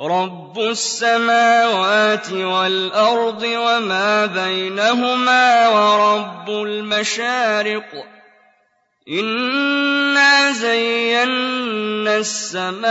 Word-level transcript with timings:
رب 0.00 0.58
السماوات 0.58 2.32
والأرض 2.32 3.42
وما 3.42 4.26
بينهما 4.26 5.68
ورب 5.68 6.50
المشارق 6.50 8.06
إنا 9.08 10.52
زينا 10.52 12.16
السماء 12.16 12.88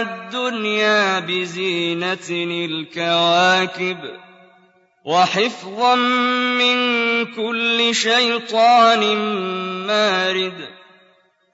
الدنيا 0.00 1.18
بزينة 1.18 2.28
الكواكب 2.30 3.98
وحفظا 5.04 5.94
من 5.94 6.76
كل 7.24 7.94
شيطان 7.94 9.16
مارد 9.86 10.75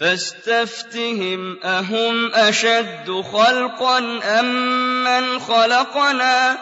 فاستفتهم 0.00 1.58
أهم 1.64 2.34
أشد 2.34 3.20
خلقا 3.32 3.98
أم 4.40 4.44
من 5.04 5.38
خلقنا؟ 5.38 6.58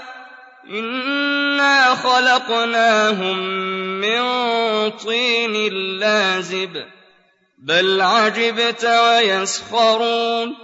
إنا 0.70 1.94
خلقناهم 1.94 3.38
من 4.00 4.20
طين 4.90 5.72
لازب 5.98 6.84
بل 7.58 8.00
عجبت 8.00 8.84
ويسخرون 8.84 10.56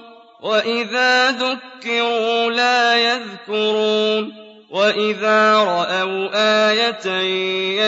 وإذا 0.42 1.30
ذكروا 1.30 2.50
لا 2.50 2.96
يذكرون 2.96 4.32
وإذا 4.70 5.54
رأوا 5.56 6.28
آية 6.70 7.06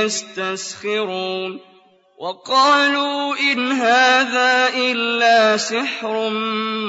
يستسخرون. 0.03 1.74
وقالوا 2.19 3.37
إن 3.37 3.73
هذا 3.73 4.69
إلا 4.75 5.57
سحر 5.57 6.29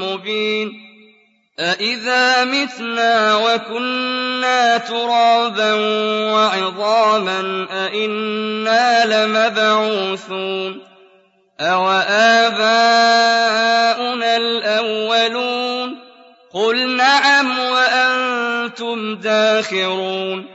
مبين 0.01 0.85
أإذا 1.59 2.43
متنا 2.45 3.35
وكنا 3.35 4.77
ترابا 4.77 5.73
وعظاما 6.33 7.67
أإنا 7.71 9.05
لمبعوثون 9.05 10.81
أوآباؤنا 11.59 12.75
الأولون 14.37 15.99
قل 16.53 16.95
نعم 16.95 17.59
وأنتم 17.59 19.15
داخرون 19.15 20.54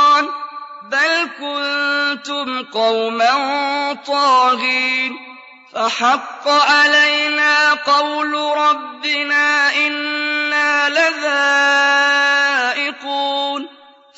بل 0.91 1.29
كنتم 1.39 2.63
قوما 2.63 3.33
طاغين 4.07 5.17
فحق 5.73 6.47
علينا 6.47 7.73
قول 7.73 8.33
ربنا 8.57 9.75
إنا 9.75 10.89
لذائقون 12.79 13.67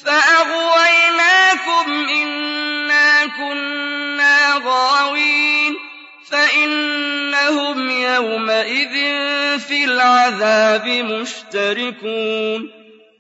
فأغويناكم 0.06 1.91
إنا 2.09 3.25
كنا 3.25 4.62
غاوين 4.66 5.75
فإنهم 6.31 7.89
يومئذ 7.89 8.94
في 9.59 9.85
العذاب 9.85 10.88
مشتركون 10.88 12.82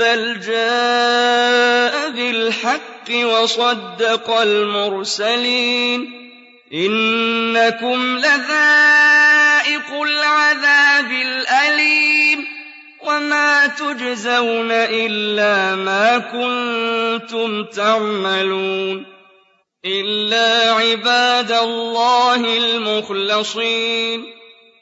بل 0.00 0.40
جاء 0.40 2.10
بالحق 2.10 3.10
وصدق 3.10 4.30
المرسلين 4.30 6.20
إنكم 6.74 8.18
لذائق 8.18 10.02
العذاب 10.02 11.10
الأليم 11.10 12.44
وما 13.00 13.66
تجزون 13.66 14.70
إلا 14.72 15.74
ما 15.74 16.18
كنتم 16.18 17.64
تعملون 17.64 19.06
إلا 19.84 20.72
عباد 20.72 21.52
الله 21.52 22.56
المخلصين 22.56 24.39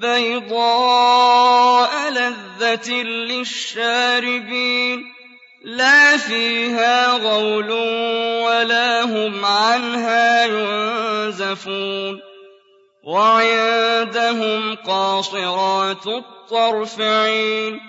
بَيْضَاءَ 0.00 1.90
لَذَّةٍ 2.12 2.90
لِّلشَّارِبِينَ 3.30 5.04
لَا 5.64 6.16
فِيهَا 6.16 7.12
غَوْلٌ 7.12 7.70
وَلَا 8.44 9.02
هُمْ 9.02 9.44
عَنْهَا 9.44 10.44
يُنزَفُونَ 10.44 12.20
وَعِندَهُمْ 13.04 14.74
قَاصِرَاتُ 14.74 16.06
الطَّرْفِ 16.06 17.00
عِينٌ 17.00 17.80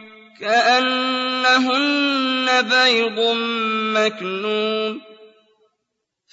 كَأَنَّهُنَّ 0.42 1.82
بَيْضٌ 2.62 3.20
مَّكْنُونٌ 3.98 5.17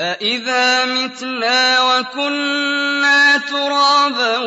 أَإِذَا 0.00 0.84
مِتْنَا 0.84 1.82
وَكُنَّا 1.82 3.38
تُرَابًا 3.38 4.38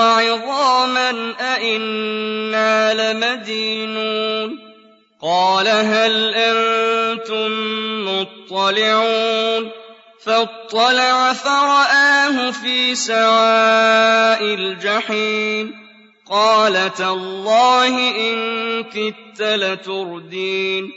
وَعِظَامًا 0.00 1.34
أَإِنَّا 1.40 2.94
لَمَدِينُونَ 2.94 4.58
قَالَ 5.22 5.68
هَلْ 5.68 6.34
أَنتُم 6.34 7.48
مُّطَّلِعُونَ 8.08 9.70
فَاطَّلَعَ 10.24 11.32
فَرَآهُ 11.32 12.50
فِي 12.50 12.94
سَوَاءِ 12.94 14.42
الْجَحِيمِ 14.42 15.74
قَالَ 16.30 16.94
تَاللَّهِ 16.94 17.94
إِن 18.16 18.36
كِدتَّ 18.84 19.40
لَتُرْدِينِ 19.42 20.92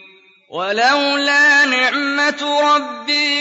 وَلَوْلَا 0.51 1.65
نِعْمَةُ 1.65 2.41
رَبِّي 2.75 3.30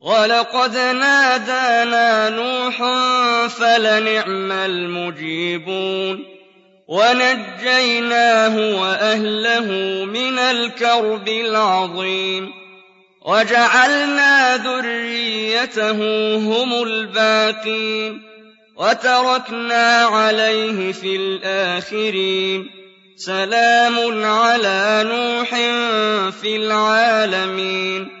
وَلَقَدْ 0.00 0.76
نَادَانَا 0.76 2.28
نُوحٌ 2.30 2.76
فَلَنِعْمَ 3.48 4.52
الْمُجِيبُونَ 4.52 6.24
وَنَجَّيْنَاهُ 6.88 8.80
وَأَهْلَهُ 8.80 9.66
مِنَ 10.04 10.38
الْكَرْبِ 10.38 11.28
الْعَظِيمِ 11.28 12.50
وَجَعَلْنَا 13.26 14.56
ذُرِّيَّتَهُ 14.56 16.00
هُمُ 16.36 16.82
الْبَاقِينَ 16.82 18.22
وَتَرَكْنَا 18.76 20.04
عَلَيْهِ 20.04 20.92
فِي 20.92 21.16
الْآخِرِينَ 21.16 22.70
سَلَامٌ 23.16 24.24
عَلَىٰ 24.24 25.04
نُوحٍ 25.12 25.50
فِي 26.40 26.56
الْعَالَمِينَ 26.56 28.20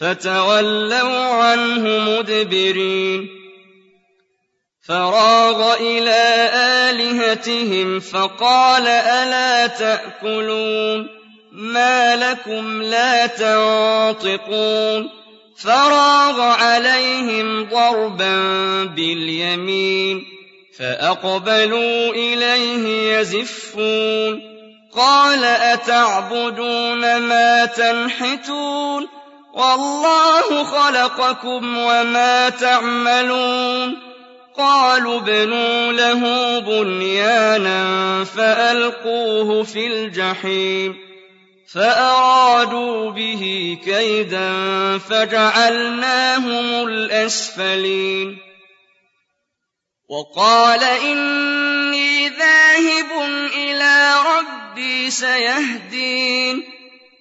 فَتَوَلَّوْا 0.00 1.26
عَنْهُ 1.26 1.98
مُدْبِرِينَ. 1.98 3.28
فَرَاغَ 4.88 5.74
إِلَىٰ 5.80 6.50
آلِهَتِهِمْ 6.90 8.00
فَقَالَ 8.00 8.86
أَلَا 8.86 9.66
تَأْكُلُونَ؟ 9.66 11.08
ما 11.52 12.16
لكم 12.16 12.82
لا 12.82 13.26
تنطقون. 13.26 15.10
فراغ 15.58 16.40
عليهم 16.40 17.64
ضربا 17.64 18.36
باليمين 18.84 20.24
فأقبلوا 20.78 22.10
إليه 22.10 23.16
يزفون. 23.18 24.54
قال 24.96 25.44
أتعبدون 25.44 27.16
ما 27.16 27.64
تنحتون؟ 27.64 29.23
والله 29.54 30.64
خلقكم 30.64 31.78
وما 31.78 32.48
تعملون 32.48 33.98
قالوا 34.56 35.18
ابنوا 35.20 35.92
له 35.92 36.58
بنيانا 36.58 38.24
فألقوه 38.24 39.62
في 39.62 39.86
الجحيم 39.86 40.94
فأرادوا 41.74 43.10
به 43.10 43.76
كيدا 43.84 44.52
فجعلناهم 44.98 46.86
الأسفلين 46.88 48.38
وقال 50.08 50.84
إني 50.84 52.28
ذاهب 52.28 53.10
إلى 53.54 54.14
ربي 54.26 55.10
سيهدين 55.10 56.73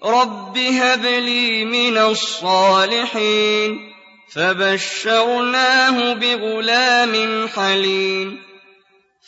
رب 0.06 0.58
هب 0.58 1.06
لي 1.06 1.66
من 1.66 1.98
الصالحين 1.98 3.94
فبشرناه 4.36 6.14
بغلام 6.14 7.48
حليم 7.48 8.42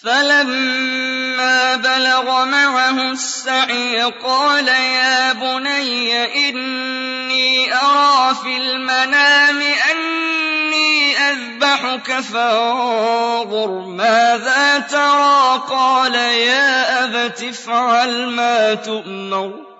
فلما 0.04 1.76
بلغ 1.76 2.46
معه 2.46 3.12
السعي 3.12 4.02
قال 4.04 4.68
يا 4.68 5.34
بني 5.34 6.50
إني 6.50 7.74
أرى 7.74 8.36
في 8.36 8.58
المنام 8.58 9.62
أني 9.92 11.18
أذبحك 11.18 12.20
فانظر 12.20 13.72
ماذا 13.88 14.80
ترى 14.80 15.62
قال 15.70 16.16
يا 16.16 17.04
أبت 17.04 17.44
افعل 17.44 18.30
ما 18.30 18.74
تؤمر 18.74 19.75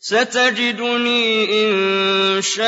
ستجدني 0.00 1.44
إن 1.64 2.42
شاء 2.42 2.66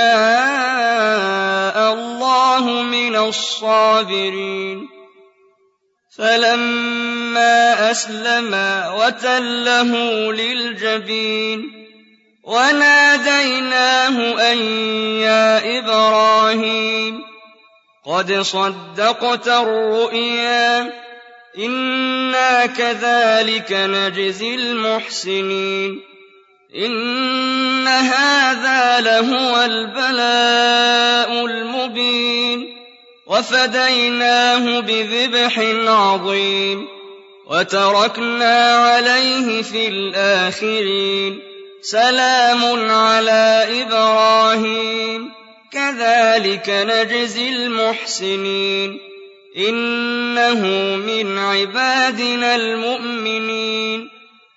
الله 1.92 2.82
من 2.82 3.16
الصابرين. 3.16 4.88
فلما 6.18 7.90
أسلما 7.90 8.90
وتله 8.90 9.92
للجبين 10.32 11.62
وناديناه 12.44 14.16
أن 14.52 14.58
يا 15.20 15.78
إبراهيم 15.78 17.20
قد 18.04 18.32
صدقت 18.32 19.48
الرؤيا 19.48 20.92
إنا 21.58 22.66
كذلك 22.66 23.72
نجزي 23.72 24.54
المحسنين. 24.54 26.11
إن 26.76 27.88
هذا 27.88 29.00
لهو 29.00 29.62
البلاء 29.64 31.46
المبين. 31.46 32.76
وفديناه 33.26 34.80
بذبح 34.80 35.58
عظيم. 35.86 36.88
وتركنا 37.46 38.76
عليه 38.76 39.62
في 39.62 39.88
الآخرين. 39.88 41.38
سلام 41.82 42.90
على 42.90 43.66
إبراهيم. 43.82 45.30
كذلك 45.72 46.68
نجزي 46.68 47.48
المحسنين. 47.48 48.98
إنه 49.56 50.66
من 50.96 51.38
عبادنا 51.38 52.56
المؤمنين. 52.56 54.21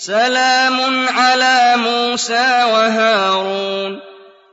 سلام 0.00 1.08
على 1.08 1.74
موسى 1.76 2.64
وهارون. 2.64 4.00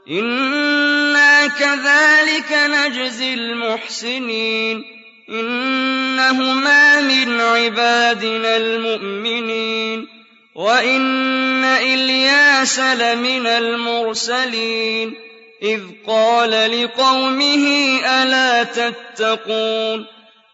إنا 0.09 1.47
كذلك 1.47 2.51
نجزي 2.51 3.33
المحسنين. 3.33 4.83
إنهما 5.29 7.01
من 7.01 7.41
عبادنا 7.41 8.57
المؤمنين. 8.57 10.07
وإن 10.55 11.63
إلياس 11.63 12.79
لمن 12.79 13.47
المرسلين. 13.47 15.15
إذ 15.63 15.81
قال 16.07 16.83
لقومه 16.83 17.67
ألا 18.05 18.63
تتقون 18.63 20.16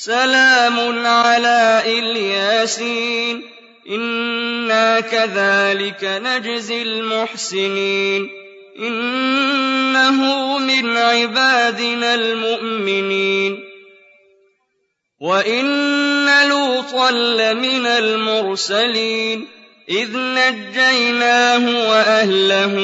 سلام 0.00 1.06
على 1.06 1.82
الياسين 1.86 3.42
إنا 3.90 5.00
كذلك 5.00 6.04
نجزي 6.04 6.82
المحسنين. 6.82 8.28
إنه 8.78 10.58
من 10.58 10.96
عبادنا 10.96 12.14
المؤمنين. 12.14 13.64
وإن 15.20 16.48
لوطا 16.48 17.10
لمن 17.10 17.86
المرسلين. 17.86 19.48
إذ 19.88 20.08
نجيناه 20.16 21.88
وأهله 21.90 22.76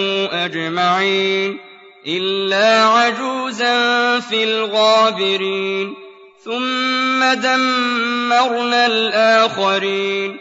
أجمعين. 0.44 1.58
إلا 2.06 2.85
عجوزا 2.85 4.20
في 4.20 4.44
الغابرين. 4.44 6.05
ثم 6.47 7.25
دمرنا 7.35 8.87
الآخرين 8.87 10.37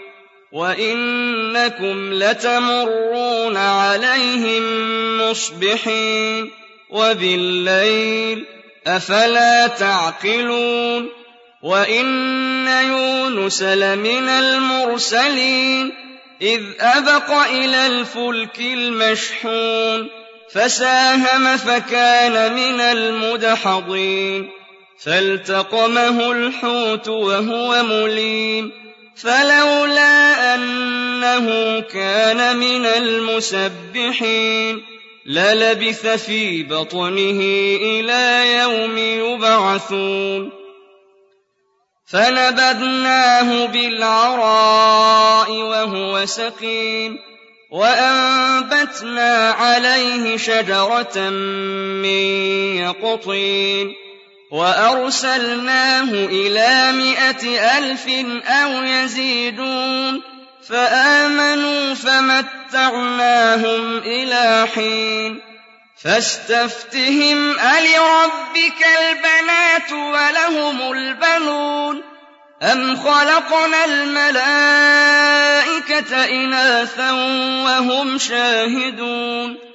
وإنكم 0.52 2.14
لتمرون 2.14 3.58
عليهم 3.58 4.64
مصبحين 5.22 6.52
وبالليل 6.90 8.46
أفلا 8.88 9.68
تعقلون 9.68 11.10
وإن 11.64 12.68
يونس 12.68 13.64
لمن 13.64 14.30
المرسلين 14.30 15.94
إذ 16.42 16.62
أبق 16.80 17.32
إلى 17.32 17.88
الفلك 17.88 18.60
المشحون 18.60 20.10
فساهم 20.54 21.58
فكان 21.58 22.54
من 22.54 22.82
المدحضين 22.82 24.64
فالتقمه 25.04 26.32
الحوت 26.32 27.08
وهو 27.08 27.84
مليم 27.84 28.72
فلولا 29.16 30.56
أنه 30.56 31.80
كان 31.80 32.58
من 32.58 32.86
المسبحين 32.86 34.84
للبث 35.25 36.08
في 36.08 36.64
بطنه 36.64 37.40
إلى 37.82 38.54
يوم 38.60 38.98
يبعثون 38.98 40.52
فنبذناه 42.08 43.66
بالعراء 43.66 45.52
وهو 45.52 46.25
سقيم 46.25 47.18
وأنبتنا 47.72 49.50
عليه 49.50 50.38
شجرة 50.38 51.30
من 52.00 52.25
يقطين 52.78 54.05
وأرسلناه 54.56 56.10
إلى 56.12 56.92
مائة 56.92 57.78
ألف 57.78 58.08
أو 58.48 58.84
يزيدون 58.84 60.22
فآمنوا 60.70 61.94
فمتعناهم 61.94 63.98
إلى 63.98 64.68
حين 64.76 65.42
فاستفتهم 66.04 67.60
ألربك 67.60 68.86
البنات 69.02 69.92
ولهم 69.92 70.92
البنون 70.92 72.02
أم 72.64 72.96
خلقنا 72.96 73.86
الملائكة 73.86 74.76
إناثا 76.26 77.12
وهم 77.66 78.18
شاهدون 78.18 79.75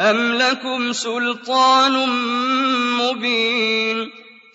أم 0.00 0.32
لكم 0.34 0.92
سلطان 0.92 2.08
مبين 2.98 4.10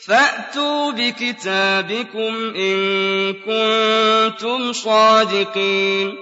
فأتوا 0.08 0.92
بكتابكم 0.92 2.54
إن 2.56 3.34
كنتم 3.34 4.74
صادقين 4.74 6.18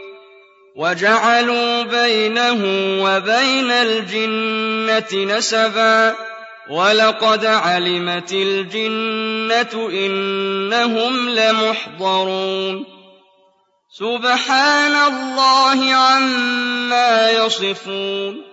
وجعلوا 0.76 1.84
بينه 1.84 2.62
وبين 3.04 3.72
الجنة 3.72 5.36
نسبا 5.36 6.16
ولقد 6.70 7.46
علمت 7.46 8.34
الجنة 8.34 9.90
إنهم 9.90 11.30
لمحضرون 11.30 12.86
سبحان 14.00 14.96
الله 14.96 15.94
عما 15.94 17.32
يصفون 17.32 18.53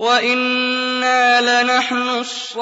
وإنا 0.00 1.62
لنحن 1.62 2.08
الصافون 2.08 2.60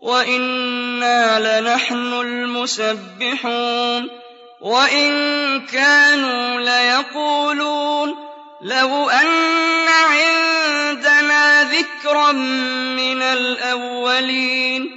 وإنا 0.00 1.60
لنحن 1.60 2.12
المسبحون 2.20 4.08
وإن 4.60 5.10
كانوا 5.66 6.60
ليقولون 6.60 8.14
لو 8.62 9.08
أن 9.08 9.28
عندنا 9.88 11.62
ذكرا 11.62 12.32
من 12.32 13.22
الأولين 13.22 14.90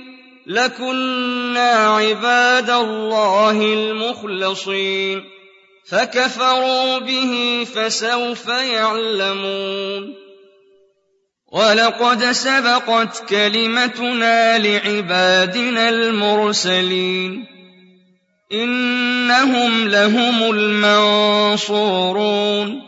لكنا 0.48 1.72
عباد 1.72 2.70
الله 2.70 3.52
المخلصين 3.52 5.41
فكفروا 5.90 7.00
به 7.00 7.66
فسوف 7.76 8.48
يعلمون. 8.48 10.16
وَلَقَدْ 11.52 12.24
سَبَقَتْ 12.24 13.30
كَلِمَتُنَا 13.30 14.58
لِعِبَادِنَا 14.58 15.90
الْمُرْسَلِينَ. 15.90 17.46
إِنَّهُمْ 18.52 19.88
لَهُمُ 19.88 20.52
الْمَنصُورُونَ. 20.52 22.82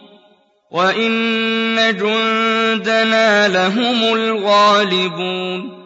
وَإِنَّ 0.72 1.98
جُندَنَا 1.98 3.48
لَهُمُ 3.48 4.14
الْغَالِبُونَ. 4.14 5.84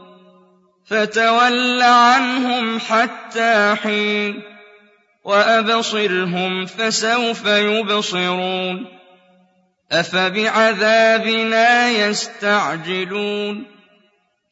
فَتَوَلَّ 0.89 1.81
عَنْهُمْ 1.81 2.79
حَتَّىٰ 2.79 3.75
حِينٍ 3.83 4.56
وَأَبْصِرْهُمْ 5.27 6.65
فَسَوْفَ 6.65 7.45
يُبْصِرُونَ 7.45 8.85
أفبعذابنا 9.91 11.89
يستعجلون 11.89 13.65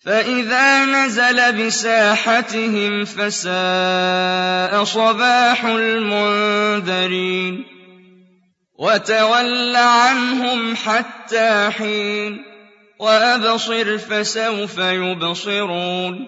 فإذا 0.06 0.86
نزل 0.86 1.66
بساحتهم 1.66 3.06
فساء 3.06 4.84
صباح 4.84 5.66
المنذرين 5.66 7.66
وتول 8.78 9.76
عنهم 9.76 10.76
حتى 10.76 11.70
حين 11.78 12.44
وأبصر 13.00 13.98
فسوف 13.98 14.78
يبصرون 14.78 16.28